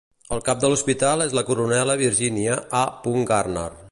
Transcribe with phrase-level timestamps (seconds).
[0.35, 2.85] El cap de l'hospital és la Coronela Virginia A.
[3.35, 3.71] Garner.